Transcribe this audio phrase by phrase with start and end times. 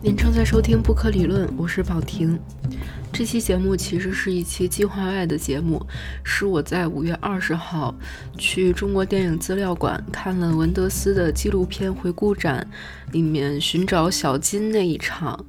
[0.00, 2.38] 您正在收听《不可理论》，我是宝婷。
[3.12, 5.84] 这期节目其实是一期计划外的节目，
[6.22, 7.92] 是我在五月二十号
[8.36, 12.64] 去中国电影资料馆看了文德斯的纪录片回顾展，
[13.10, 15.44] 里面寻找小金那一场。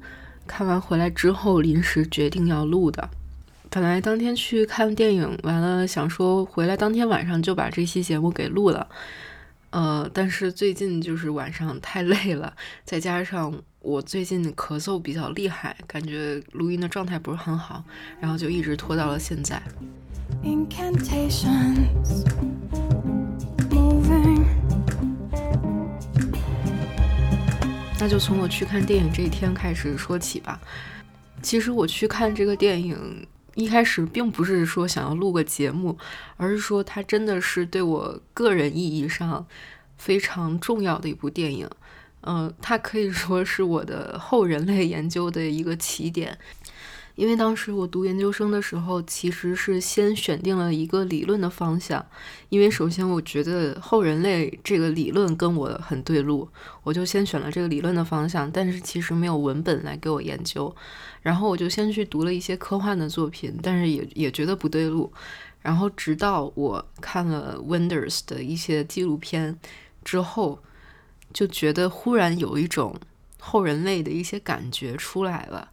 [0.48, 3.08] 看完回来之后，临时决定要录的。
[3.70, 8.88] 本来当天去看电影，完了想说回来当天晚上就把这期节目给录了。
[9.70, 12.52] 呃，但是最近就是晚上太累了，
[12.84, 17.84] 再加上我最近咳嗽比较厉害，感觉录音的状态不是很好，
[18.18, 19.62] 然后就一直拖到了现在。
[27.98, 30.58] 那就从我去看电影这一天开始说起吧。
[31.42, 33.26] 其实我去看这个电影，
[33.60, 35.98] 一开始并不是说想要录个节目，
[36.38, 39.46] 而是说它真的是对我个人意义上
[39.98, 41.68] 非常重要的一部电影。
[42.22, 46.38] 嗯，它可以说是我的后人类研究的一个起点。
[47.20, 52.02] 因为当时我读研究生的时候，其实是先选定了一个理论的方向。
[52.48, 56.48] 因为首先我觉得后人类这个理论跟我很对路，
[56.82, 58.50] 我就先选了这个理论的方向。
[58.50, 60.74] 但是其实没有文本来给我研究，
[61.20, 65.12] 然后我就先去读了一些科幻的作品，但是也也觉得不对路。
[65.60, 69.58] 然后直到我看了 Wenders 的一些纪录片
[70.02, 70.62] 之后，
[71.34, 72.98] 就觉得忽然有一种
[73.38, 75.68] 后人类的一些感觉出来了。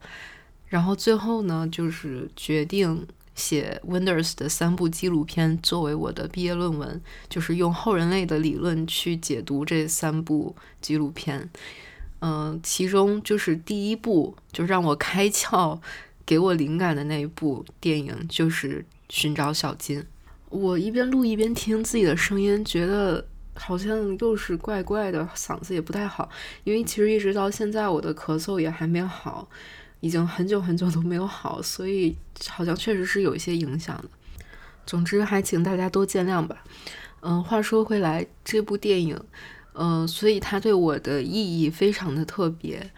[0.67, 11.49] 然后最后呢，就是决定写 Wenders 的三部纪录片作为我的毕业论文，就是用后人类的理论去解读这三部纪录片。
[12.19, 15.79] 嗯，其中就是第一部就让我开窍、
[16.25, 20.01] 给我灵感的那一部电影，就是《寻找小金》。
[20.49, 26.27] 我一边录一边听自己的声音，觉得好像又是怪怪的，嗓子也不太好，
[26.63, 29.47] 因为其实一直到现在我的咳嗽也还没好。
[29.99, 32.15] 已经很久很久都没有好，所以
[32.49, 34.09] 好像确实是有一些影响的。
[34.85, 36.63] 总之，还请大家多见谅吧。
[37.21, 39.19] 嗯，话说回来，这部电影，
[39.73, 42.91] 嗯，所以它对我的意义非常的特别。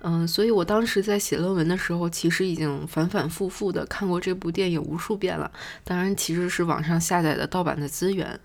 [0.00, 5.50] 嗯，所以我当时在写论文的时候，其实已经反反复复的看过这部电影无数遍了。
[5.84, 8.38] 当然，其实是网上下载的盗版的资源。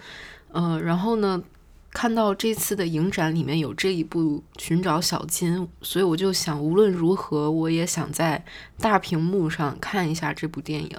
[0.53, 1.44] 嗯，然后呢？
[1.97, 8.46] 看到这次的影展里面有这一部《寻找小金》，所以我就想，无论如何，我也想在
[8.78, 10.96] 大屏幕上看一下这部电影。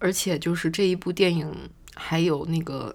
[0.00, 1.54] 而且，就是这一部电影
[1.94, 2.92] 还有那个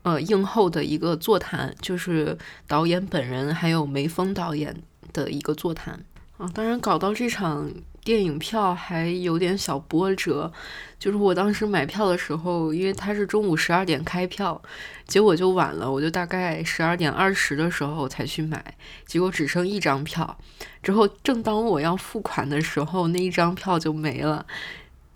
[0.00, 4.74] 呃映后的一个座谈，就是导演本人还有梅峰导演
[5.12, 6.02] 的一个座谈
[6.38, 6.50] 啊。
[6.54, 7.70] 当然，搞到这场。
[8.04, 10.52] 电影票还有点小波折，
[10.98, 14.60] 就是我当时买票的时候，因为它是中午十二点开票，
[15.06, 18.74] 结果就晚了，我就大概十二点二十的时候才去买，
[19.06, 20.36] 结果只剩一张票。
[20.82, 24.44] 之后正当我要付款的时候，那一张票就没了。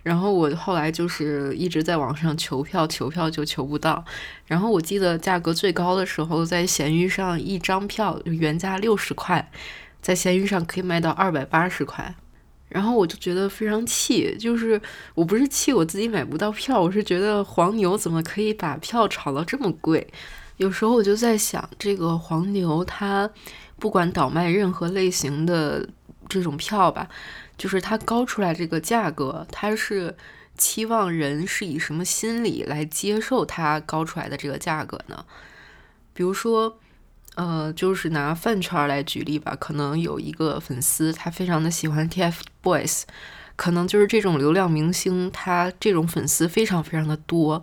[0.05, 4.05] 然后我后来就是一直在网上求票，求票就求不到。
[4.47, 9.51] 然后我记得价格最高的时候，在闲鱼上一张票原价六十块，
[10.01, 12.15] 在闲鱼上可以卖到二百八十块。
[12.77, 14.79] 然后我就觉得非常气，就是
[15.15, 20.07] 我不是气我自己买不到票，我是觉得黄牛怎么可以把票炒到这么贵？
[20.59, 23.31] 有时候我就在想，这个黄牛他
[23.79, 25.89] 不管倒卖任何类型的
[26.29, 27.09] 这种票吧，
[27.57, 30.15] 就是他高出来这个价格，他是
[30.59, 35.25] 期望人是以什么心理来接受他高出来的这个价格呢？
[36.13, 36.79] 比如说。
[37.37, 43.03] 呃，就是拿饭圈来举例吧，可能有一个粉丝，他非常的喜欢 TFBOYS，
[43.57, 47.63] 可能就是这种流量明星，他这种粉丝非常非常的多，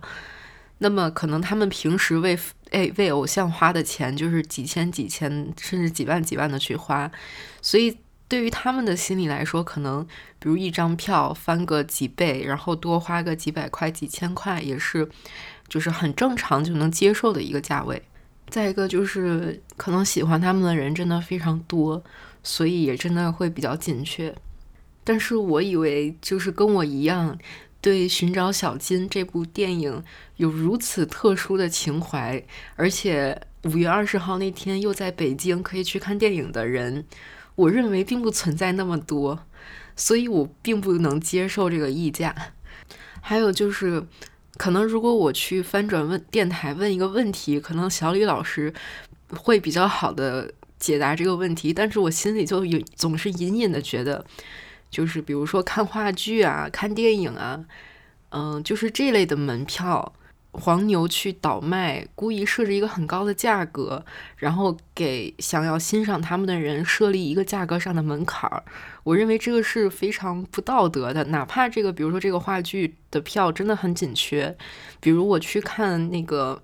[0.78, 2.38] 那么可能他们平时为
[2.70, 7.10] 诶为偶像花的钱就是几千几千甚至几万几万的去花，
[7.60, 7.98] 所以
[8.28, 10.06] 对于他们的心理来说，可能
[10.38, 15.08] 比如一张票翻个几倍，然后多花个几百块几千块，也是
[15.66, 18.00] 就是很正常就能接受的一个价位。
[18.48, 22.04] 再一个就是，可能喜欢他们的人真的非常多，
[22.42, 24.32] 所以也真的会比较紧缺。
[25.02, 27.36] 但是我以为，就是跟我一样，
[27.80, 30.04] 对《寻找小金》这部电影
[30.36, 32.44] 有如此特殊的情怀，
[32.76, 37.04] 而且五月二十号那天又在北京可以去看电影的人，
[37.56, 39.40] 我认为并不存在那么多，
[39.96, 42.34] 所以我并不能接受这个溢价。
[43.20, 44.06] 还有就是。
[44.56, 48.72] 可能如果我去翻转问电台问一个问题，可能小李老师
[49.30, 54.24] 会比较好的解答这个问题，但是我心里就有总是隐隐的觉得，
[54.90, 57.64] 就是比如说看话剧啊、看电影啊，
[58.30, 60.12] 嗯，就是这类的门票，
[60.56, 64.04] 黄牛去倒卖，故意设置一个很高的价格，
[64.36, 68.62] 然后给想要欣赏他们的人设立一个价格上的门槛儿。
[69.02, 71.24] 我认为这个是非常不道德的。
[71.24, 74.56] 哪怕这个，比如说这个话剧的票真的很紧缺，
[75.00, 76.62] 比如我去看那个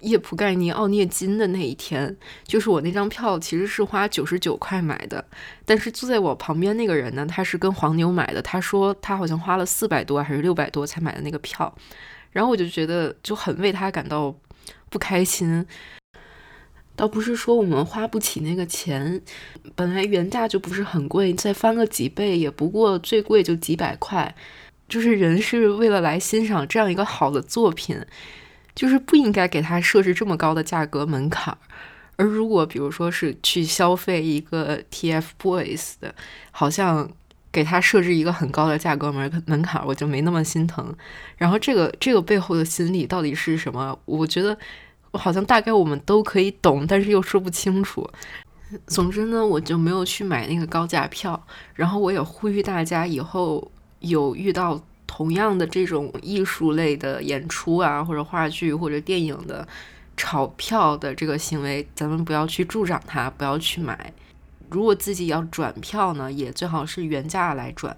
[0.00, 5.24] 叶普盖尼奥涅金的那一天，就是我那张票其实是花九十九块买的，
[5.66, 11.72] 但是坐在我旁边那个人呢，他是跟黄牛买的，他说他好像花了四百多还是六百多才买的那个票。
[12.32, 14.34] 然后我就觉得就很为他感到
[14.88, 15.64] 不开心，
[16.96, 19.20] 倒不是说我们花不起那个钱，
[19.74, 24.34] 本来原价就不是很贵，再翻个几倍也不过最贵就几百块，
[24.88, 28.04] 就是人是为了来欣赏这样一个好的作品，
[28.74, 31.56] 就是不应该给他设置这么高的价格门槛。
[32.16, 36.14] 而如果比如说是去消费一个 TFBOYS 的，
[36.50, 37.10] 好像。
[37.52, 40.92] 给他设置一个很高的价格门门槛，我就没那么心疼。
[41.36, 43.96] 然后这个这个背后的心理到底是什么？
[44.06, 44.56] 我觉得
[45.10, 48.08] 我好像大概我们都可以懂，但是又说不清楚。
[48.86, 51.38] 总之呢，我就没有去买那个高价票。
[51.74, 53.70] 然后我也呼吁大家，以后
[54.00, 59.68] 有遇到同样的这种艺术类的演出啊，或者话剧或者电影的
[60.16, 64.10] 炒票的这个行为，咱们不要去助长它，不要去买。
[64.72, 67.96] 如果自己要转票呢，也最好是原价来转。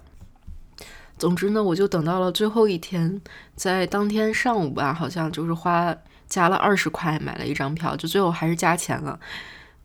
[1.17, 3.21] 总之呢，我就等到了最后一天，
[3.55, 5.95] 在当天上午吧，好像就是花
[6.27, 9.17] 加了二十块买了一张票，就最后还是加钱了。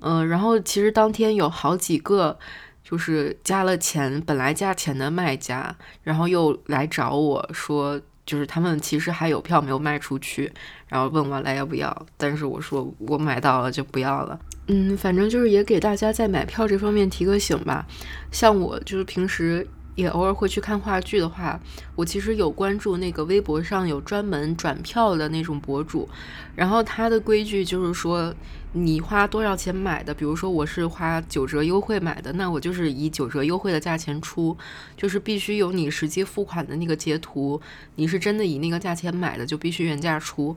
[0.01, 2.37] 嗯，然后其实当天有好几个
[2.83, 10.53] 就是加了钱，本来加钱的卖家，然后又来找我说，就是他们其实还有票没有卖出去，
[10.89, 14.37] 然后问我来要不要，但是我说我买到了就不要了。
[14.73, 17.85] 嗯，反正就是也给大家在买票这方面提个醒吧。
[18.31, 21.59] 像我就是平时也偶尔会去看话剧的话，
[21.97, 26.09] 我其实有关注那个微博上有专门转票的那种博主，
[26.55, 28.33] 然后他的规矩就是说，
[28.73, 34.57] 你花多少钱买的，比如说我是花九折优惠买的，那我就是以九折优惠的价钱出，
[34.97, 37.61] 就是必须有你实际付款的那个截图，
[37.97, 40.57] 你是真的以那个价钱买的，就必须原价出。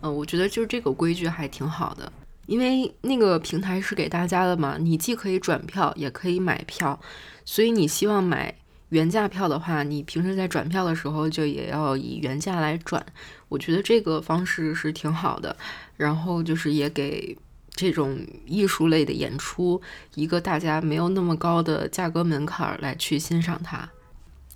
[0.00, 2.10] 嗯，我觉得就是这个规矩还挺好的。
[2.46, 6.98] 因为那个平台是给大家的嘛，你既可以转票，也可以买票，
[7.44, 8.54] 所以你希望买
[8.88, 13.04] 原价票的话，你平时在转票的时候就也要以原价来转。
[13.48, 15.56] 我觉得这个方式是挺好的，
[15.96, 17.36] 然后就是也给
[17.70, 19.80] 这种艺术类的演出
[20.14, 23.88] 一个大家没有那么高的价格门槛来去欣赏它。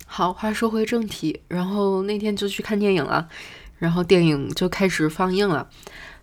[0.07, 3.29] 好，话说回正题，然后那天就去看电影了，
[3.79, 5.69] 然后电影就开始放映了。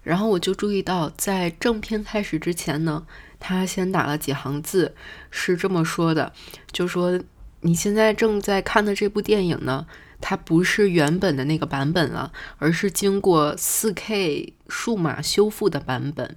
[0.04, 3.06] 然后我就注意到，在正片开始之前呢，
[3.40, 4.94] 他先打了几行字，
[5.32, 6.34] 是这么说的：，
[6.72, 7.20] 就说
[7.62, 9.88] 你现在正在看的这部电影呢，
[10.20, 16.36] 它不是原本的那个版本了，而是经过 4K 数码修复的版本。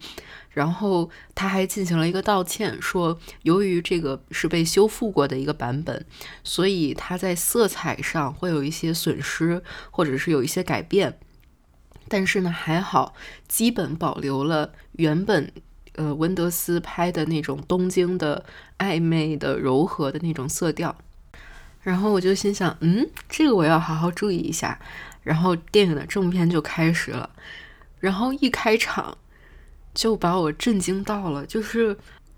[0.50, 6.06] 然后他还进行了一个道歉，说由于这个是被修复过的一个版本，
[6.42, 11.18] 所以它在色彩上会有一些损失，或者是有一些改变。
[12.08, 13.14] 但是呢，还好，
[13.48, 15.52] 基本保留了原本，
[15.94, 18.44] 呃，温德斯拍的那种东京的
[18.78, 20.96] 暧昧的柔和的那种色调。
[21.82, 24.78] 然后我就心想，嗯，这个我要好好注意一下。
[25.22, 27.30] 然后电影的正片就开始了，
[27.98, 29.18] 然后一开场
[29.92, 31.96] 就把我震惊到了，就是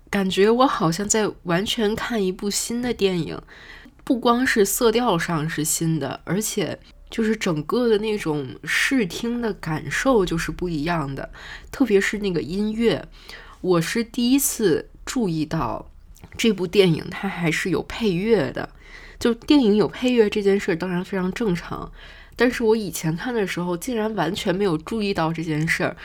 [0.09, 3.39] 感觉我好像在完全看一部新的电影，
[4.03, 6.79] 不光是色调上是新的，而且。
[7.09, 11.29] 就是整个的那种视听的感受就是不一样的，
[11.71, 13.07] 特别是那个音乐，
[13.61, 15.89] 我是第一次注意到
[16.37, 18.69] 这部电影它还是有配乐的。
[19.19, 21.91] 就电影有配乐这件事当然非常正常，
[22.37, 25.97] 但是我以前看的时候竟然完全没有注意到这件事儿。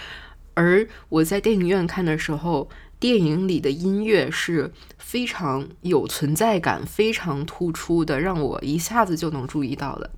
[0.54, 2.68] 而我在电影院看的时候，
[2.98, 10.10] 电影里的音乐是非常有存在感、非常突出的，让我一下子就能注意到的。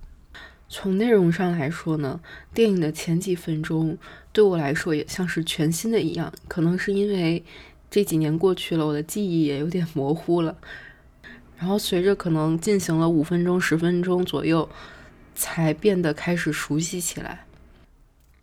[0.69, 2.21] 从内容上来说呢，
[2.53, 3.97] 电影的前几分钟
[4.33, 6.33] 对我来说也像是全新的一样。
[6.49, 7.45] 可能是因为
[7.91, 10.57] 这几年过去了，我的记忆也有点模糊了。
[11.57, 14.69] 然后随着可能进行了五分钟、十分钟左右，
[15.35, 17.47] 才变得开始熟悉起来。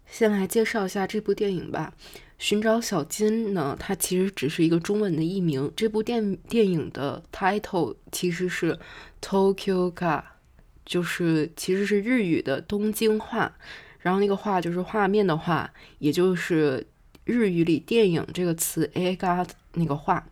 [0.07, 1.93] 先来介绍一下这部电影吧，
[2.39, 5.71] 《寻找小金》呢，它其实只是一个中文的译名。
[5.75, 8.79] 这部电电影的 title 其实是
[9.21, 10.23] Tokyo Ga。
[10.85, 13.53] 就是其实是日语的东京话，
[13.99, 16.85] 然后那个话就是画面的话，也就是
[17.25, 20.27] 日语里电影这个词 a g a 那个话。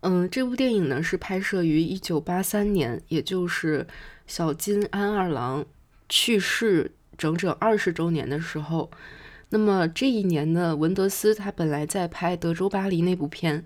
[0.00, 3.86] 嗯，这部电影呢是拍摄于一九八三年，也就是
[4.26, 5.64] 小金安二郎
[6.08, 8.90] 去世整整二十周年的时候。
[9.50, 13.64] 那么这一年呢，文德斯他本来在拍《德州巴黎》那部片，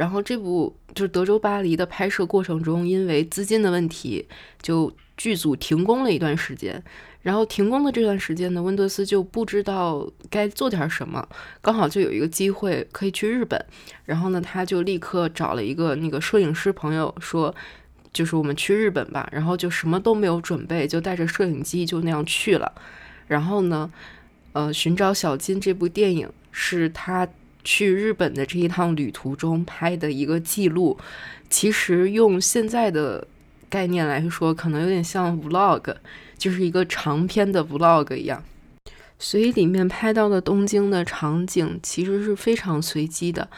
[0.00, 4.26] 然后这部就是《德州巴黎》的拍摄过程中，因为资金的问题，
[4.62, 6.82] 就剧组停工了一段时间。
[7.20, 11.28] 然后停工的这段时间呢，温德斯就不知道该做点什么，
[11.60, 13.62] 刚好就有一个机会可以去日本。
[14.06, 17.54] 然后呢，他就立刻找了一个那个摄影师朋友，说，
[18.10, 19.28] 就是我们去日本吧。
[19.30, 22.72] 然后就什么都没有准备，就带着摄影机就那样去了。
[23.28, 23.92] 然后呢？
[24.52, 27.24] 呃，寻找小金这部电影是他
[27.64, 30.98] 去日本的这一趟旅途中拍的一个记录。
[31.48, 33.26] 其实用现在的
[33.68, 35.94] 概念来说，可能有点像 vlog，
[36.38, 38.42] 就是一个长篇的 vlog 一样。
[39.18, 43.48] 所以里面拍到的东京的场景其实是非常随机的。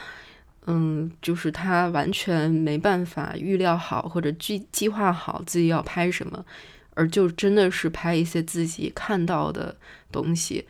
[0.66, 6.44] 嗯，就是他完全没办法预料好或者计计划好自己要拍什么。
[6.94, 9.74] 而就真的是拍一些自己看到的
[10.10, 10.66] 东西，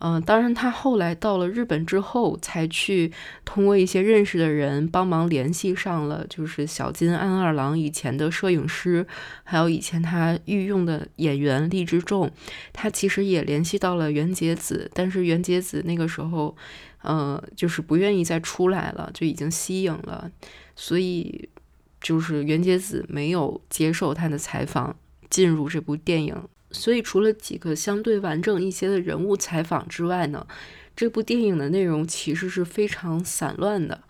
[0.00, 3.10] 嗯，当然他后来到了日本之后，才去
[3.44, 9.06] 通过一些认识的人帮忙联系上了，就是小金安二郎以前的摄影师，
[9.42, 12.30] 还有以前他御用的演员荔枝重，
[12.72, 16.54] 他其实也联系到了袁洁子，但是袁洁子那个时候，
[17.02, 20.30] 呃，就是不愿意再出来了，就已经息影了，
[20.74, 21.48] 所以
[22.00, 24.96] 就是袁洁子没有接受他的采访。
[25.28, 26.40] 进入这部电影，
[26.76, 30.46] 所以除了几个相对完整一些的人物采访之外呢，
[30.94, 34.02] 这部电影的内容其实是非常散乱的。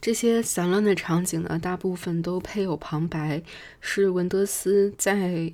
[0.00, 3.42] 这些散乱的场景呢，大部分都配有旁白，
[3.80, 5.52] 是文德斯在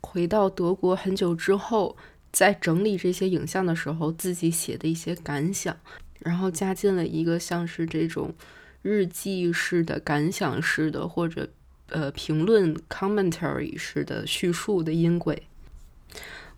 [0.00, 1.96] 回到德国很久之后，
[2.32, 5.76] 在整理这些影像的时候自己写的一些感想，
[6.20, 8.34] 然后加进了一个像是这种
[8.80, 11.48] 日记式的、感想式的或者。
[11.88, 15.42] 呃，评论 commentary 式的叙述的音轨，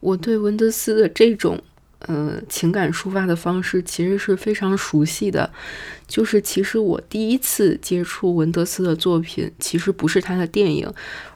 [0.00, 1.62] 我对文德斯的这种
[2.00, 5.50] 呃情感抒发的方式其实是非常熟悉的。
[6.06, 10.86] 就是其实我第一次接触文德斯的作品，其实不是他的电影，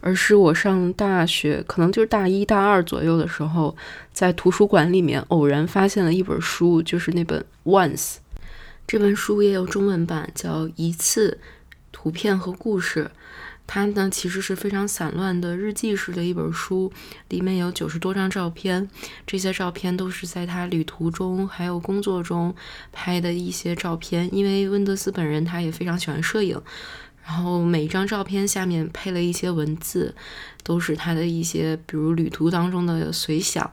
[0.01, 3.75] 而是我上大学，可能就是大一大二左右的时候，
[4.13, 8.17] 在图书馆里面偶然发现了一本书，就是那本 Once
[8.87, 11.39] 这本书也有中文版，叫一次
[11.91, 13.11] 图片和故事。
[13.69, 16.91] 它呢其实是非常散乱的日记式的一本书，
[17.29, 18.89] 里面有九十多张照片，
[19.27, 22.55] 这些照片都是在他旅途中还有工作中
[22.93, 24.35] 拍的一些照片。
[24.35, 26.59] 因为温德斯本人他也非常喜欢摄影，
[27.27, 30.15] 然后每一张照片下面配了一些文字，
[30.65, 33.71] 都是他的一些比如旅途当中的随想。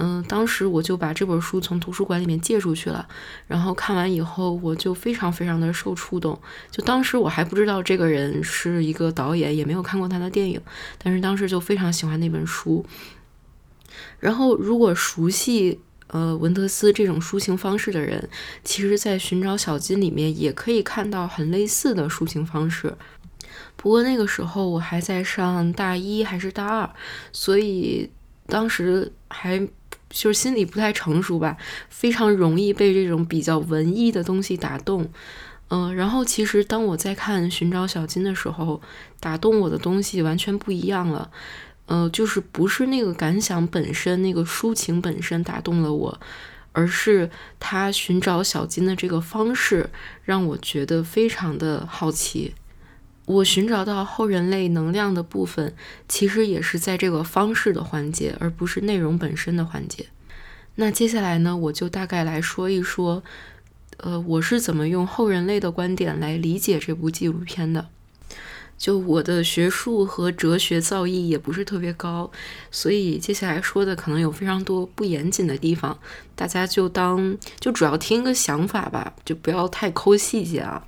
[0.00, 3.08] 嗯，当时我就把这本书从图书馆里面借出去了，
[3.48, 6.40] 然后看完以后，我就非常非常的受触动。
[6.70, 10.60] 就当时我还不知道这个人是一个导演，也没有看过他的电影，
[11.02, 12.86] 但是当时就非常喜欢那本书。
[14.20, 18.28] 然后，如果熟悉呃文德斯这种抒情方式的人，
[18.62, 22.94] 其实在《寻找小金》里面也可以看到很类似的抒情方式。
[23.74, 26.88] 不过那个时候我还在上大一还是大二，
[27.32, 28.08] 所以
[28.46, 29.68] 当时还。
[30.10, 31.56] 就是心理不太成熟吧，
[31.88, 35.10] 非常容易被这种比较文艺的东西打动。
[35.70, 38.80] 嗯，然后其实当我在看《寻找小金》的时候，
[39.20, 41.30] 打动我的东西完全不一样了。
[41.86, 46.20] 呃，就是不是那个感想本身，那个抒情本身打动了我，
[46.72, 49.90] 而是他寻找小金的这个方式
[50.24, 52.54] 让我觉得非常的好奇。
[53.28, 55.74] 我寻找到后人类能量的部分，
[56.08, 60.06] 其实也是在这个方式的环节，而不是内容本身的环节。
[60.76, 63.22] 那接下来呢，我就大概来说一说，
[63.98, 67.88] 呃，我是怎么用后人类的观点来理解这部纪录片的。
[68.78, 72.30] 就我的学术和哲学造诣也不是特别高，
[72.70, 75.98] 所以接下来说的可能有非常多不严谨的地方，
[76.34, 80.86] 大家就当就主要听个想法吧，就不要太抠细节啊。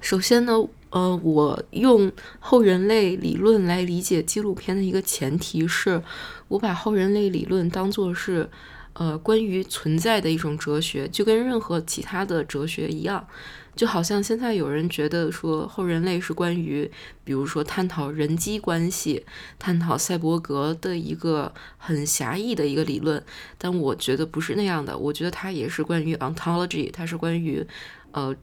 [0.00, 0.68] 首先呢。
[0.90, 6.02] 呃，我用后人类理论来理解纪录片的一个前提是，
[6.48, 8.48] 我把后人类理论当做是，
[8.94, 13.28] 呃，关于存在的一种哲学，就跟任何其他的哲学一样，
[13.76, 16.90] 就好像现在有人觉得说后人类是关于，
[17.22, 19.26] 比如说探讨人机关系、
[19.58, 23.22] 探讨赛博格的一个很狭义的一个理论，
[23.58, 27.66] 但我觉得不是那样的，我觉得它也是关于 ontology，它是关于，
[28.12, 28.34] 呃，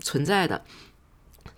[0.00, 0.64] 存在的。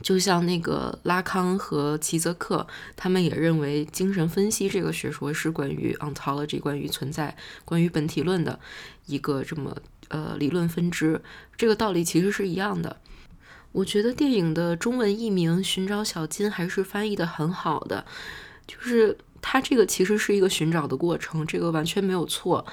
[0.03, 8.59] 就像那个拉康和齐泽克，他们也认为精神分析这个学说是关于 ontology，关于存在、关于本体论的
[9.07, 9.77] 一个这么
[10.09, 11.23] 呃理论分支。
[11.57, 12.97] 这个道理其实是一样的。
[13.73, 18.05] 我觉得电影的中文译名《寻找小金》还是翻译的很好的，
[18.67, 22.65] 就是它这个其实是一个寻找的过程，这个完全没有错。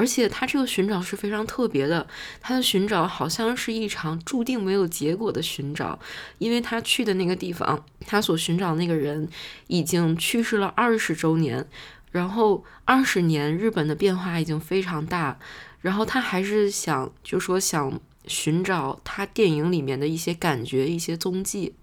[0.00, 2.06] 而且他这个寻找是非常特别的，
[2.40, 5.98] 他的寻找好像是一场注定没有结果的寻找，
[6.38, 9.28] 因为他去的那个地方，他所寻找那个人
[9.66, 11.68] 已经去世了二十周年，
[12.12, 15.38] 然后二十年日本的变化已经非常大，
[15.82, 21.74] 然后他还是想就说想寻找他电影里面的一些感觉、一些踪迹。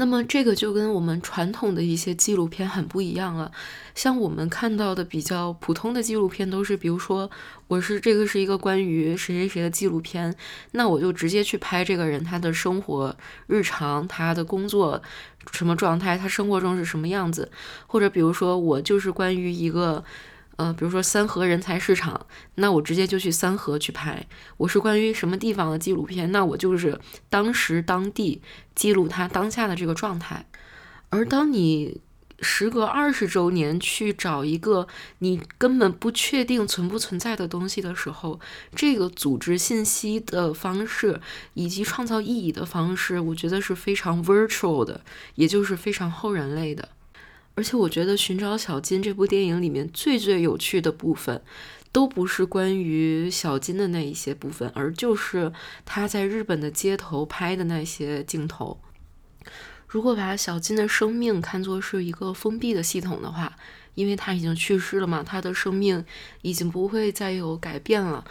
[0.00, 3.50] 那么这个就跟我们传统的一些纪录片很不一样了。
[3.96, 7.28] 像我们看到的比较普通的纪录片，都是比如说
[7.66, 10.32] 我是这个是一个关于谁谁谁的纪录片，
[10.70, 13.16] 那我就直接去拍这个人他的生活
[13.48, 15.02] 日常，他的工作
[15.50, 17.50] 什么状态，他生活中是什么样子，
[17.88, 20.04] 或者比如说我就是关于一个。
[20.58, 24.26] 呃，比如说三河人才市场，那我直接就去三河去拍。
[24.56, 27.00] 我是关于什么地方的纪录片，那我就是
[27.30, 28.42] 当时当地
[28.74, 30.44] 记录他当下的这个状态。
[31.10, 32.00] 而当你
[32.40, 34.88] 时隔二十周年去找一个
[35.20, 38.40] 你根本不确定存不存在的东西的时候，
[38.74, 41.20] 这个组织信息的方式
[41.54, 45.02] 以及创造意义的方式，我觉得是非常 virtual 的，
[45.36, 46.88] 也就是非常后人类的。
[47.58, 51.42] 而且我觉得《寻找小金》这部电影里面最最有趣的部分，
[51.90, 55.52] 都不是关于小金的那一些部分，而就是
[55.84, 58.80] 他在日本的街头拍的那些镜头。
[59.88, 63.56] 如果把小金的生命看作是一个封闭的系统的话，
[63.96, 66.04] 因为他已经去世了嘛，他的生命
[66.42, 68.24] 已经不会再有改变了。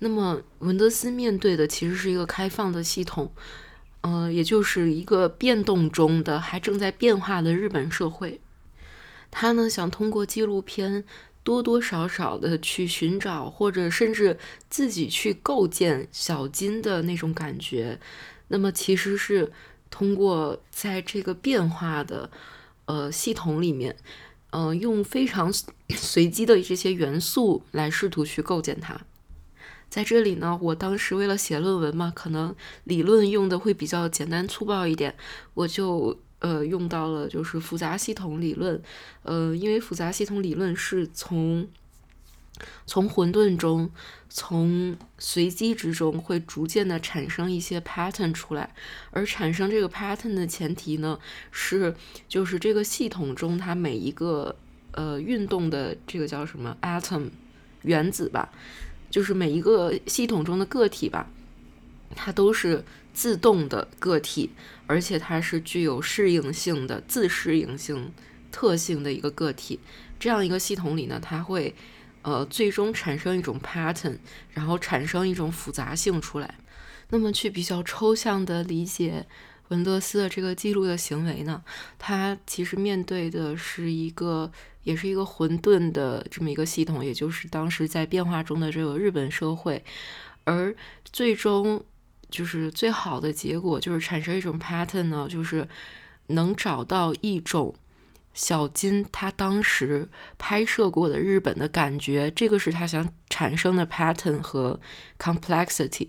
[0.00, 3.32] 那么文德斯面对的其实是一个开放的系统，
[4.00, 8.40] 呃，也就是一个变动中的、还正在变化的日本社会。
[9.32, 11.04] 他呢想通过纪录片
[11.42, 17.98] 多多少少的去寻找，或者甚至自己去构建小金的那种感觉。
[18.48, 19.50] 那么其实是
[19.90, 22.30] 通过在这个变化的
[22.84, 23.96] 呃系统里面，
[24.50, 25.50] 嗯，用非常
[25.88, 29.00] 随机的这些元素来试图去构建它。
[29.88, 35.16] 在这里呢，我当时为了写论文嘛，可能理论用的会比较简单粗暴一点，
[35.54, 36.18] 我就。
[36.42, 38.82] 呃，用到了就是复杂系统理论，
[39.22, 41.68] 呃，因为复杂系统理论是从
[42.84, 43.88] 从混沌中，
[44.28, 48.74] 从随机之中会逐渐的产生一些 pattern 出来，
[49.12, 51.16] 而产生这个 pattern 的前提呢，
[51.52, 51.94] 是
[52.26, 54.56] 就是这个系统中它每一个
[54.90, 57.30] 呃运动的这个叫什么 atom
[57.82, 58.50] 原子吧，
[59.08, 61.30] 就是每一个系统中的个体吧，
[62.16, 62.84] 它都是。
[63.14, 64.48] 自动的个体，
[64.92, 68.12] 而且它是具有适应性的、自适应性
[68.50, 69.80] 特性的一个个体。
[70.20, 71.74] 这样一个系统里呢，它会
[72.20, 74.18] 呃最终产生一种 pattern，
[74.50, 76.58] 然后产生一种复杂性出来。
[77.08, 79.26] 那么去比较抽象的理解
[79.68, 81.62] 文德斯的这个记录的行为呢，
[81.98, 84.52] 它其实面对的是一个，
[84.82, 89.82] 也是一个混沌的这么一个系统，也就是当时在变化中的这个日本社会，
[90.44, 91.82] 而最终。
[92.32, 95.68] 就是最好的结果，就是产生一种 pattern 呢，就是
[96.28, 97.72] 能找到一种
[98.34, 104.80] 小金他当时拍摄过的日本的感觉，这个是他想产生的 pattern 和
[105.18, 106.08] complexity。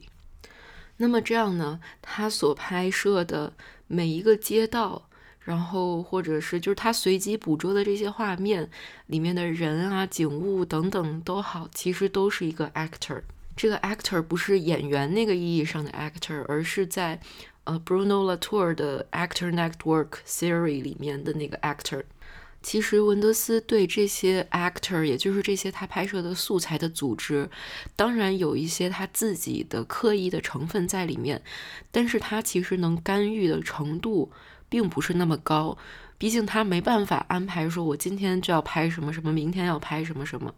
[0.97, 3.53] 那么这样呢，他所拍摄的
[3.87, 5.09] 每一个街道，
[5.41, 8.69] 然后或者是就是他随机捕捉的这些画面
[9.07, 13.21] 里面的人啊、景物等等都好，其实都是一个 actor。
[13.55, 17.19] 这个 actor 不是演员那个意义上的 actor，而是在
[17.65, 22.03] 呃 Bruno Latour 的 Actor Network Theory 里面的那个 actor。
[22.61, 27.49] 其实文德斯对这些 actor，也就是这些他拍摄的素材的组织，
[27.95, 31.41] 当然有一些他自己的刻意的成分在里面，
[31.91, 34.31] 但是他其实能干预的程度
[34.69, 35.77] 并不是那么高。
[36.17, 40.55] 毕竟他没办法安排说，我今天就要拍什么什么，明天要拍什么什么。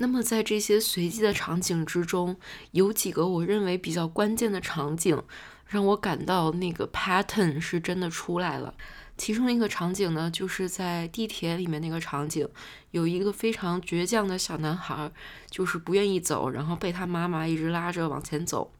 [0.00, 2.36] 那么，在这些随机的场景之中，
[2.70, 5.20] 有几个我认为比较关键的场景，
[5.66, 8.74] 让我感到那个 pattern 是真的出来了。
[9.16, 12.48] 其中一个场景呢，就是在地铁里面那个场景，
[12.92, 15.10] 有一个非常倔强的小男孩，
[15.50, 18.70] 就是不愿意走，然后被他妈妈一直拉着往前走。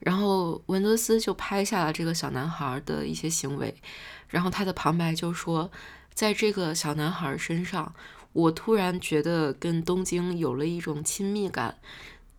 [0.00, 3.80] 然后文德斯就拍下了这个小男孩的一些行为，
[4.26, 5.70] 然后他的旁白就说，
[6.12, 7.94] 在这个小男孩身上。
[8.34, 11.78] 我突然觉得跟东京有了一种亲密感，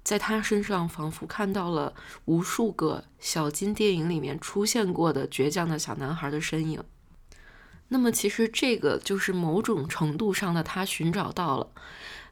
[0.04, 1.94] 在他身上仿佛看到了
[2.26, 6.84] 无数个小金电影里面出现过的倔强的小男孩的身影。
[7.88, 11.70] 那么，其实这个就是某种程度上的他寻找到了，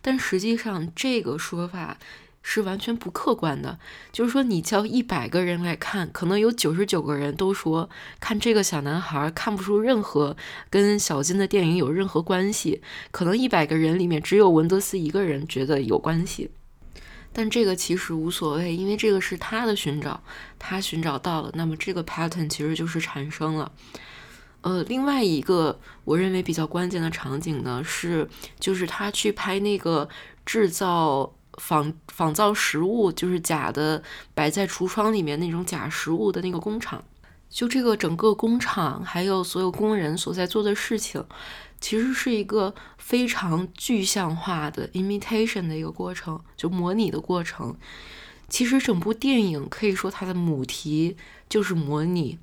[0.01, 1.97] 但实际上这个说法
[2.43, 3.79] 是完全不客观的。
[4.11, 10.37] 就是说，你叫一百个人来看，可能有九十九个人都说看这个小男孩看不出任何
[10.69, 16.51] 跟小金的电影有任何关系，可能一百个人里面只有文德斯一个人觉得有关系。
[17.35, 20.21] 但这个其实无所谓，因为这个是他的寻找，
[20.59, 23.71] 他寻找到了，那么这个 pattern 其实就是产生了。
[24.61, 28.29] 呃，另外一个我认为比较关键的场景呢，是
[28.59, 30.07] 就是他去拍那个
[30.45, 34.01] 制造仿仿造食物，就是假的
[34.33, 37.03] 摆在橱窗里面那种假食物的那个工厂，
[37.49, 41.25] 就这个整个工厂还有所有工人所在做的事情。
[41.79, 47.75] 其实是一个非常具象化的 imitation 的一个过程，就模拟的过程。
[48.47, 51.17] 其实整部电影可以说它的母题
[51.49, 52.39] 就是模拟，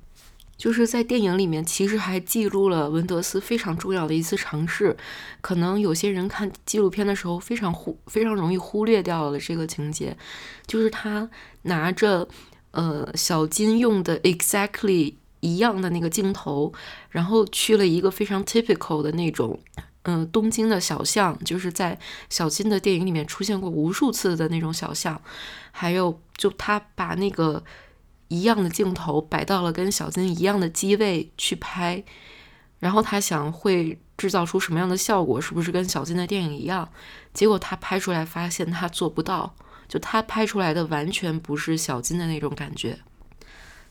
[0.61, 4.95] 就是在电影里面其实还记录了文德斯非常重要的一次尝试。
[5.41, 10.15] 可能有些人看纪录片的时候非常忽非常容易忽略掉了这个情节，
[10.67, 11.27] 就是他
[11.63, 12.27] 拿着
[12.69, 15.15] 呃小金用的 exactly。
[15.43, 16.71] 一样的那个镜头，
[17.09, 19.59] 然后去了一个非常 typical 的那种，
[20.03, 21.97] 嗯，东京的小巷，就是在
[22.29, 25.19] 小金的电影里面出现过无数次的那种小巷。
[25.71, 27.63] 还有，就他把那个
[28.31, 32.03] 一样的镜头摆到了跟小金一样的机位去拍，
[32.79, 36.89] 然后他想会制造出什么样的效果，是不是跟小金的电影一样？
[37.33, 39.55] 结果他拍出来发现他做不到，
[39.87, 42.99] 就他拍出来的完全不是小金的那种感觉。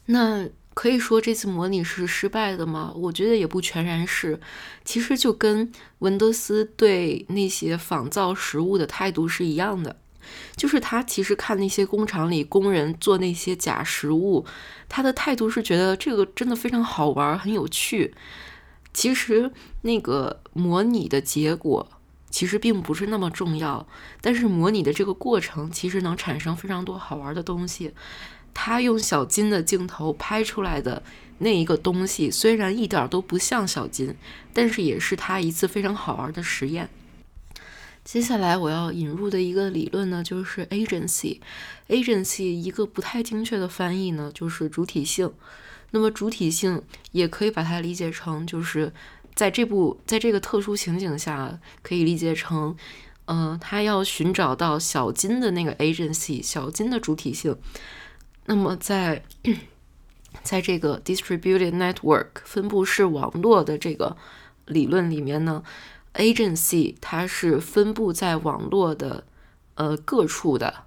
[0.06, 0.48] 那。
[0.72, 2.92] 可以说这次模拟是失败的吗？
[2.94, 4.40] 我觉得也不全然是。
[4.84, 9.96] 其实就跟文德斯对那些仿造食物的态度是一样的，
[10.56, 14.44] 就是他其实看那些工厂里工人做那些假食物，
[14.88, 18.14] 他的态度是觉得这个真的非常好玩，很有趣。
[18.92, 19.50] 其实
[19.82, 21.88] 那个模拟的结果
[22.28, 23.86] 其实并不是那么重要，
[24.20, 27.92] 但是模拟的这个过程其实能产生非常多好玩的东西。
[28.52, 31.02] 他用小金的镜头拍出来的
[31.38, 34.14] 那一个东西，虽然一点都不像小金，
[34.52, 36.88] 但是也是他一次非常好玩的实验。
[38.10, 41.38] 接下来我要引入的一个理论呢，就是 agency。
[41.88, 45.32] agency 一个不太精确的翻译呢，就是主体性。
[45.92, 48.92] 那么主体性也可以把它理解成，就是
[49.36, 52.76] 在这部在这个特殊情景下，可以理解成，
[53.26, 57.56] 嗯，他要寻找到小金的那个 agency，小金的主体性。
[58.46, 59.22] 那么，在
[60.42, 64.16] 在这个 distributed network 分布式网络的这个
[64.66, 65.62] 理论里面呢
[66.14, 69.24] ，agency 它是分布在网络的
[69.74, 70.84] 呃各处的，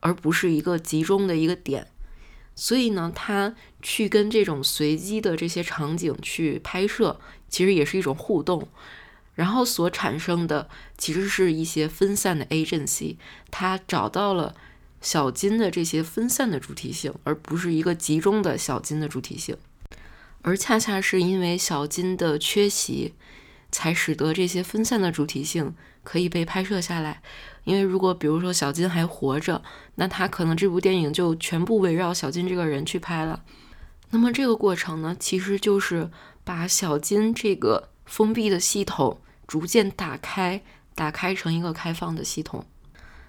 [0.00, 1.88] 而不是一个集中的一个点。
[2.54, 8.68] 所以呢，它去跟这种随机的这些场景去拍摄，其实也是一种互动。
[9.34, 13.16] 然后所产生的其实是一些分散的 agency，
[13.50, 14.54] 它找到了。
[15.00, 19.54] 小金的这些分散的主题性，而不是一个集中的小金的主题性，
[20.40, 23.12] 而恰恰是因为小金的缺席，
[23.74, 27.20] 才使得这些分散的主题性可以被拍摄下来。
[27.64, 29.60] 因为如果比如说小金还活着，
[29.96, 33.42] 那他可能这部电影就全部围绕小金这个人去拍了。
[34.10, 36.08] 那么这个过程呢，其实就是
[36.44, 40.62] 把小金这个封闭的系统逐渐打开，
[40.94, 42.64] 打开成一个开放的系统。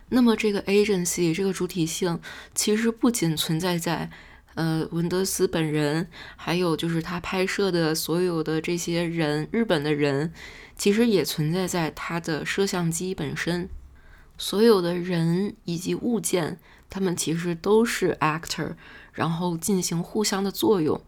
[0.09, 2.19] 那么，这个 agency 这个主体性
[2.53, 4.11] 其实不仅存在在
[4.55, 10.33] 呃文德斯本人，还有就是他拍摄的所有的这些人，日本的人，
[10.75, 13.69] 其实也存在在他的摄像机本身。
[14.37, 18.73] 所有的人以及物件，他们其实都是 actor，
[19.13, 21.01] 然后进行互相的作用，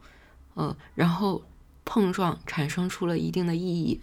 [0.54, 1.44] 呃，然后
[1.84, 4.00] 碰撞，产生出了一定的意义。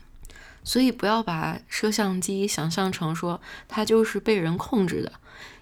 [0.63, 5.13] 所以不要把摄像机想象成说它就是被人控制的，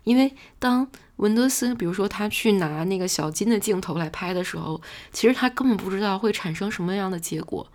[0.04, 4.80] 因为当文德斯，比如说他去拿那个小金的镜头来拍的时候，
[5.12, 7.66] 其实他根本不知道会产生什么样的结果。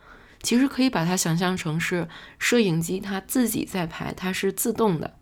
[0.44, 5.16] 其实可以把它想象成是摄影机它自己在拍，它是自动的。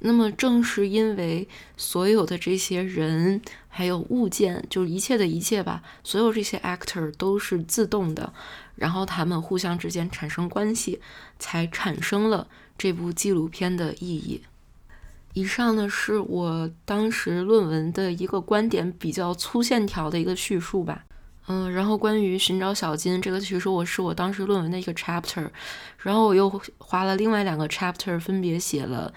[0.00, 8.32] 那么正是因为所有的这些人还有物件，就是一切的一切吧，所有这些 actor 都是自动的。
[8.74, 11.00] 然后他们互相之间产生关系，
[11.38, 14.42] 才产生了这部纪录片的意义。
[15.34, 21.04] 以上呢是我当时论文的一个观点，比较粗线条的一个叙述吧。
[21.48, 25.48] 嗯，然后关于寻找小金这个，其实我是我当时论文的一个 chapter，
[25.98, 29.12] 然后我又花了另外两个 chapter，分别写了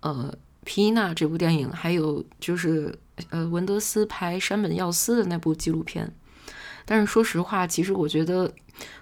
[0.00, 2.94] 呃皮娜这部电影，还有就是
[3.30, 6.12] 呃文德斯拍山本耀司的那部纪录片。
[6.84, 8.52] 但是说实话，其实我觉得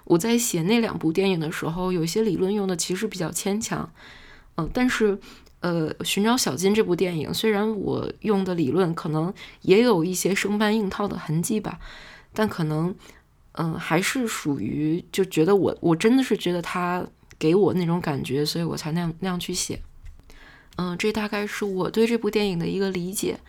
[0.05, 3.91] 我在写那两部电影的时候，有些理论用的其实比较牵强，
[4.55, 5.19] 嗯，但是
[5.61, 11.79] 呃，寻找小金这部电影，虽然我用的理论可能也有一些生搬硬套的痕迹吧，
[12.33, 12.95] 但可能，
[13.53, 17.05] 嗯，还是属于就觉得我我真的是觉得他
[17.37, 19.81] 给我那种感觉，所以我才那样那样去写。
[20.77, 23.39] 嗯，这大概是我对这部电影的一个理解。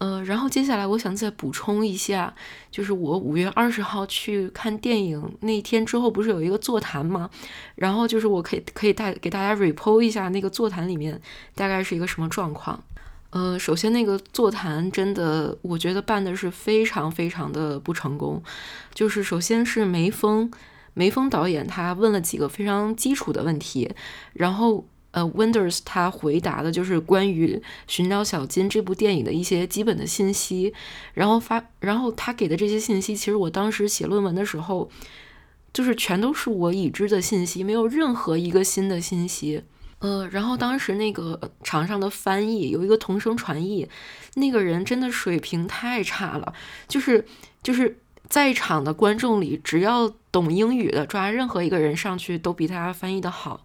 [0.00, 2.34] 呃，然后接下来我想再补充一下，
[2.70, 7.28] 就是我五月二十号去看电影那天之后，不是有一个座谈吗？
[7.74, 11.20] 然后就是我可以可以带给大家 report 一下那个座谈里面
[11.54, 12.82] 大概是一个什么状况。
[13.28, 18.42] 呃，首先那个座谈真的我觉得办的是非常非常的不成功。
[18.94, 20.50] 就是首先是梅峰
[20.94, 23.94] 梅峰导演他问了几个非常基础的问题，
[24.32, 24.86] 然后。
[25.12, 30.72] 呃，Winders 他回答的就是关于《寻找小金》这部电影的一些基本的信息，
[31.14, 34.88] 然后发，然后他给的这些信息，其实我当时写论文的时候，
[35.72, 39.64] 就是全都是我已知的信息，没有任何一个新的信息。
[39.98, 43.88] 呃，然后当时那个场上的翻译有一个同声传译，
[44.36, 46.54] 那个人真的水平太差了，
[46.88, 47.26] 就是
[47.62, 53.64] 就是在场的观众里，只要懂英语的，抓任何一个人上去都比他翻译的好。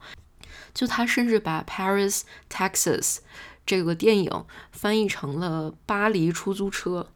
[0.76, 3.18] 就他甚至把 Paris Texas
[3.66, 7.08] 这个电影翻译成了巴黎出租车，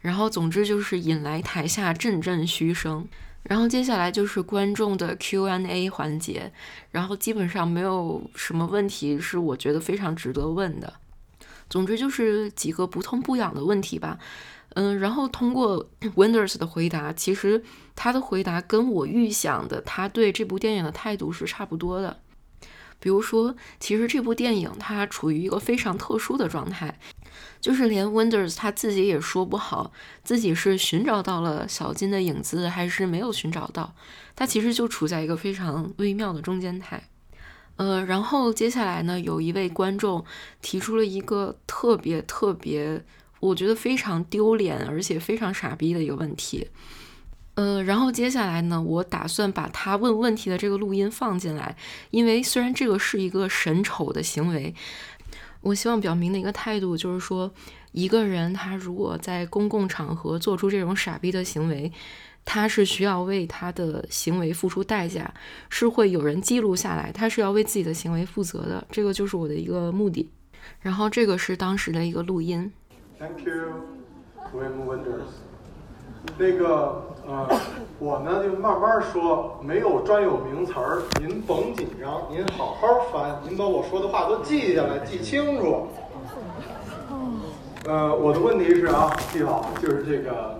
[0.00, 3.08] 然后总之就是引来台下阵阵嘘声。
[3.44, 6.52] 然后接下来就是观众的 Q&A 环节，
[6.90, 10.92] 然后基本上没有什么问题是我觉得非常值得问的。
[11.70, 14.18] 总之就是几个不痛不痒的问题吧。
[14.74, 17.62] 嗯，然后通过 Winders 的回答，其实
[17.96, 22.20] 他的回答跟我预想的他对这部电影的态度是差不多的。
[23.00, 26.98] 比如说，其实这部电影它处于一个非常特殊的状态，
[27.60, 29.92] 就是连 Winders 他自己也说不好
[30.24, 33.94] 自己是寻找到了小金的影子，还是没有寻找到。
[34.34, 37.08] 他其实就处在一个非常微妙的中间态。
[37.76, 40.24] 呃，然后接下来呢，有一位观众
[40.60, 43.04] 提出了一个特别特别，
[43.38, 46.68] 我觉得非常丢脸而且非常傻逼的一个问题。
[47.58, 51.76] 呃，然后接下来呢，我打算把他问问题的这个录音放进来，
[52.12, 54.72] 因为虽然这个是一个神丑的行为，
[55.62, 57.50] 我希望表明的一个态度就是说，
[57.90, 61.92] 一个人他如果在公共场合做出这种傻逼的行为，
[62.44, 65.34] 他是需要为他的行为付出代价，
[65.68, 70.30] 是会有人记录下来，他是要为自己的行为负责的，这个就是我的一个目的。
[70.80, 72.70] 然后这个是当时的一个录音。
[73.18, 73.82] Thank you,
[74.54, 75.47] William Winters.
[76.36, 77.46] 那个呃，
[77.98, 85.86] 我呢就慢慢说，没有专有名词儿，您甭紧张，您好好翻，您把我说的话都记下来，记清楚。
[87.86, 90.54] 呃，我的问题是啊，记好，就是这个，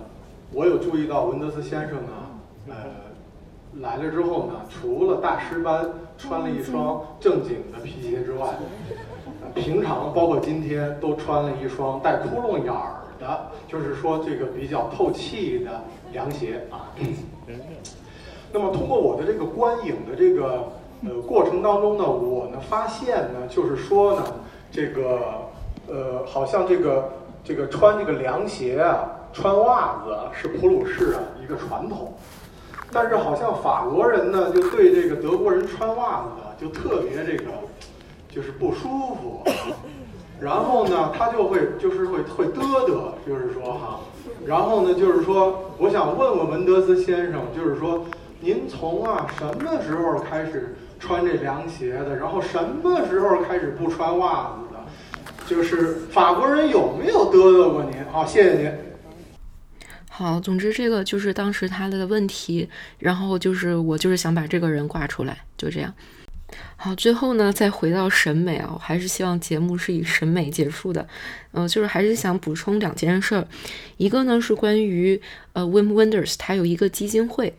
[0.51, 2.11] 我有注意到文德斯先生呢，
[2.69, 2.75] 呃，
[3.81, 8.47] 来了之后呢，除了大师班穿了一双正经的皮鞋之外，
[9.55, 12.95] 平常包括今天都穿了一双带窟窿眼儿。
[13.19, 16.89] 的，就是说这个比较透气的凉鞋啊。
[18.51, 20.67] 那么通过我的这个观影的这个
[21.03, 24.23] 呃过程当中呢，我呢发现呢，就是说呢，
[24.71, 25.19] 这个
[25.87, 27.11] 呃好像这个
[27.43, 32.13] 这个穿这个凉鞋啊，穿袜子是普鲁士啊一个传统，
[32.91, 36.29] 但是好像法国人呢就对这个德国人穿袜子
[36.59, 37.51] 就特别这个
[38.29, 39.43] 就是不舒服。
[40.41, 43.99] 然后呢，他就会就是会会嘚嘚，就是说哈，
[44.45, 48.05] 然后呢，就是说，我想问问文德斯先生，就是说，
[48.39, 52.15] 您从啊什么时候开始穿这凉鞋的？
[52.15, 54.79] 然后什么时候开始不穿袜子的？
[55.45, 57.93] 就是法国人有没有嘚嘚过您？
[58.11, 58.71] 好，谢谢您。
[60.09, 65.93] 好，总之这个就是当时他的问题，然后就是我就是想把这个人挂出来，就这样。
[66.75, 71.05] 好，最后呢，再回到审美啊，我还是希望节目是以审美结束的。
[71.51, 73.47] 嗯，就是还是想补充两件事儿，
[73.97, 75.21] 一个呢是关于
[75.53, 77.53] 呃，Wim Wenders 他有一个基金会，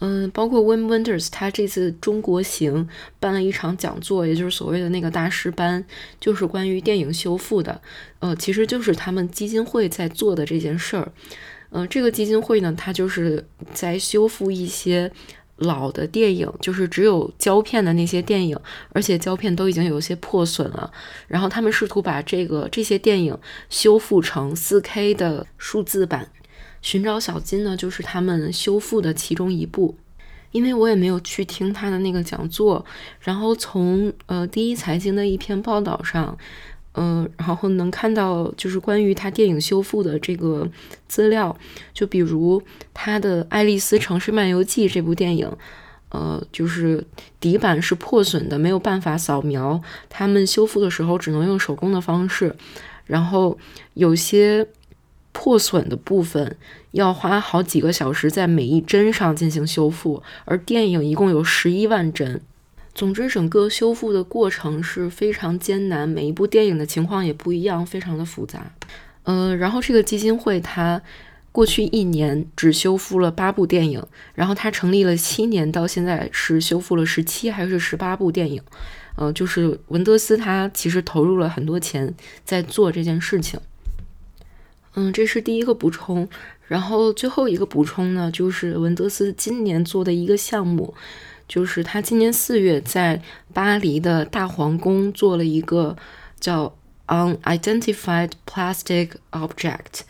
[0.00, 2.88] 嗯，包括 Wim Wenders 他这次中国行
[3.20, 5.84] 办了一场讲座，也就是所谓的那个大师班，
[6.18, 7.80] 就是关于电影修复的，
[8.18, 11.12] 呃，其实就是他们基金会在做的这件事儿。
[11.70, 15.12] 嗯，这个基金会呢，它就是在修复一些。
[15.62, 18.58] 老的电影就是只有胶片的那些电影，
[18.90, 20.90] 而且胶片都已经有些破损了。
[21.28, 23.36] 然后他们试图把这个这些电影
[23.70, 26.28] 修复成 4K 的数字版，
[26.82, 29.96] 《寻找小金》呢就是他们修复的其中一部。
[30.50, 32.84] 因为我也没有去听他的那个讲座，
[33.20, 36.36] 然后从呃第一财经的一篇报道上。
[36.94, 40.68] 嗯，然后能看到就是关于他电影修复的这个
[41.08, 41.56] 资料，
[41.94, 45.50] 就比如他的《爱丽丝城市漫游记》这部电影，
[46.10, 47.02] 呃，就是
[47.40, 52.54] 底板是破损的，没有办法扫描，他们修复的时候只能用手工的方式，
[53.06, 53.58] 然后
[53.94, 54.66] 有些
[55.32, 56.58] 破损的部分
[56.90, 62.42] 要花好几个小时在每一帧上进行修复，而电影一共有十一万帧。
[62.94, 68.70] 总之，整个修复的过程是非常艰难，每一部电影的情况也不一样，非常的复杂。
[69.24, 71.00] 呃，然后这个基金会它
[71.50, 78.62] 过去一年只修复了八部电影，然后它成立了七年，到现在是修复了十七还是十八部电影？
[79.16, 83.58] 呃，就是文德斯他其实投入了很多钱在做这件事情。
[84.94, 86.28] 嗯，这是第一个补充。
[86.66, 90.94] 然后最后一个补充呢，就是文德斯今年做的一个项目。
[91.52, 93.20] 就是他今年四月在
[93.52, 95.94] 巴黎的大皇宫做了一个
[96.40, 96.74] 叫
[97.08, 100.00] Unidentified Plastic Object，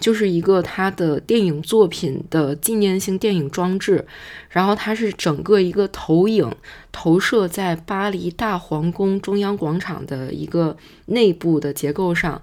[0.00, 4.06] 就是一个他的电影作品的纪念性电影装置。
[4.48, 6.50] 然后它是整个一个投影
[6.90, 12.40] 投射在巴黎大皇宫中央广场的一个内部的结构上，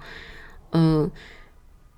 [0.73, 1.09] 嗯。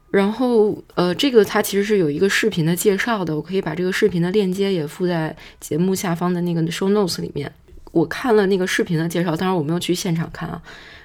[0.09, 7.51] 然后，呃，这个它其实是有一个视频的介绍的，我可以把这个视频的链接也附在节目下方的那个 show notes 里面。
[7.91, 10.61] 我看了那个视频的介绍，当然我没有去现场看啊，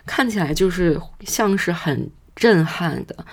[0.06, 3.24] 看起来就是像是很震撼的。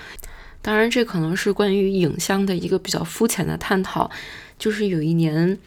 [0.61, 4.09] 当然，这可能是关于影像的一个比较肤浅的探讨。
[4.57, 5.57] 就是有一年，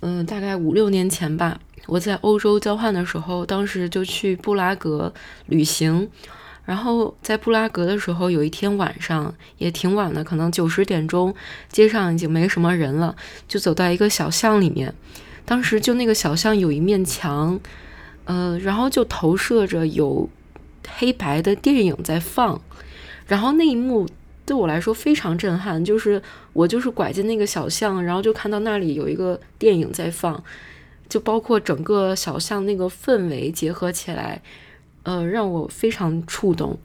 [0.00, 5.12] 嗯，大概五六年前吧，我在欧洲交换的时候，当时就去布拉格
[5.46, 6.08] 旅行。
[6.64, 11.34] 然后在布拉格的时候，有一天晚上也挺晚的，可能九十点钟，
[11.70, 13.16] 街上已经没什么人了，
[13.48, 14.94] 就走到一个小巷里面。
[15.44, 17.58] 当时就那个小巷有一面墙，
[18.26, 20.30] 呃，然后就投射着有
[20.88, 22.60] 黑白的电影在放。
[23.26, 24.08] 然后那一幕
[24.46, 26.22] 对我来说非常震撼，就是
[26.52, 30.42] 我就是拐进那个小巷，然后就看到那里有一个电影在放，
[31.08, 34.40] 就包括整个小巷那个氛围结合起来。
[35.04, 36.78] 呃，让我非常触动。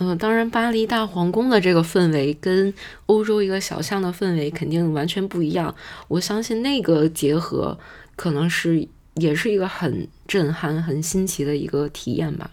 [0.00, 2.72] 嗯，当然，巴黎大皇宫的这个氛围跟
[3.06, 5.74] 欧洲一个小巷的氛围肯定完全不一样。
[6.06, 7.76] 我相信那个结合
[8.14, 12.52] 可能是也是一个很震撼、很新奇的一个体验吧。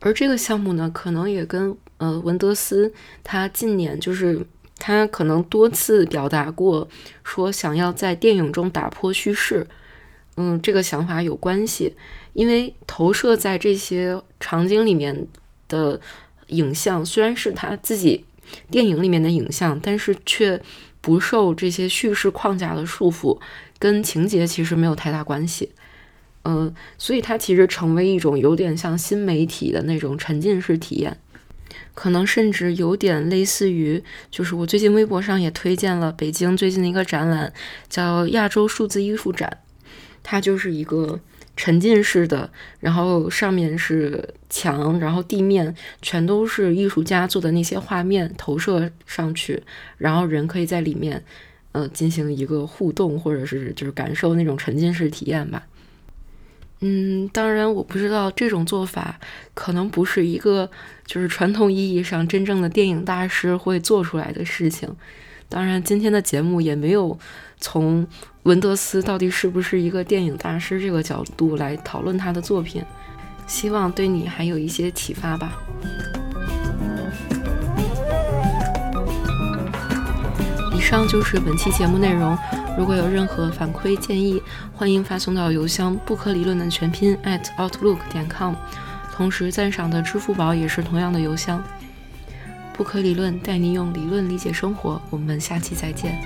[0.00, 4.46] 而这个项目呢，可能也跟呃文德斯他近年就是
[4.78, 6.86] 他可能多次表达过
[7.22, 9.66] 说想要在电影中打破叙事，
[10.36, 11.94] 嗯，这个想法有关系。
[12.34, 15.26] 因为投射在这些场景里面
[15.68, 16.00] 的
[16.48, 18.24] 影像，虽然是他自己
[18.70, 20.60] 电影里面的影像，但是却
[21.00, 23.40] 不受这些叙事框架的束缚，
[23.78, 25.70] 跟情节其实没有太大关系。
[26.42, 31.16] 嗯，所以它其实成为一种有点像新媒体的那种沉浸式体验，
[31.94, 37.52] 可能甚至有点类似于，就是我最近微博上也推荐了北京最近的一个展览，
[37.88, 39.58] 叫亚洲数字艺术展，
[40.24, 41.20] 它就是一个。
[41.56, 49.62] 沉浸式的，然后上面是墙，然后地面全都是艺术家做的那些画面投射上去，
[49.96, 51.24] 然后人可以在里面，
[51.72, 55.64] 呃，进行一个互动，或者是就是感受那种沉浸式体验吧。
[56.80, 59.18] 嗯，当然我不知道这种做法
[59.54, 60.68] 可能不是一个
[61.06, 64.94] 就是传统意义上真正的电影大师会做出来的事情。
[65.48, 67.18] 当然，今天的节目也没有
[67.60, 68.06] 从
[68.42, 72.82] 文德斯到底是不是一个电影大师这个角度来讨论他的作品，
[73.46, 75.52] 希望对你还有一些启发吧。
[80.76, 82.36] 以上就是本期节目内容，
[82.76, 88.54] 如果有任何反馈建议，欢迎发送到邮箱不可理论的全拼 at outlook 点 com，
[89.12, 91.62] 同时赞赏的支付宝也是同样的邮箱。
[92.76, 96.20] 不可理论带你用理论理解生活，我们下期再见。